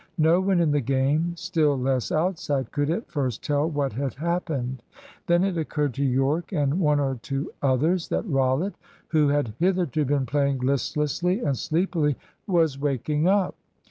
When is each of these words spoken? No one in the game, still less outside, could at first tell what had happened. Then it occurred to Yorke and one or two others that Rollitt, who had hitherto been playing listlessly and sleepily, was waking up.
No 0.17 0.41
one 0.41 0.59
in 0.59 0.71
the 0.71 0.81
game, 0.81 1.35
still 1.35 1.77
less 1.77 2.11
outside, 2.11 2.71
could 2.71 2.89
at 2.89 3.11
first 3.11 3.43
tell 3.43 3.69
what 3.69 3.93
had 3.93 4.15
happened. 4.15 4.81
Then 5.27 5.43
it 5.43 5.59
occurred 5.59 5.93
to 5.93 6.03
Yorke 6.03 6.51
and 6.51 6.79
one 6.79 6.99
or 6.99 7.19
two 7.21 7.51
others 7.61 8.07
that 8.07 8.25
Rollitt, 8.25 8.73
who 9.09 9.27
had 9.27 9.53
hitherto 9.59 10.03
been 10.05 10.25
playing 10.25 10.57
listlessly 10.61 11.41
and 11.41 11.55
sleepily, 11.55 12.15
was 12.47 12.79
waking 12.79 13.27
up. 13.27 13.53